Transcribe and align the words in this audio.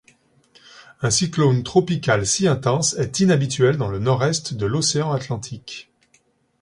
Un 1.03 1.11
cyclone 1.11 1.61
tropical 1.61 2.25
si 2.25 2.47
intense 2.47 2.93
est 2.95 3.19
inhabituel 3.19 3.77
dans 3.77 3.89
le 3.89 3.99
nord-est 3.99 4.55
de 4.55 4.65
l'océan 4.65 5.11
Atlantique. 5.11 5.91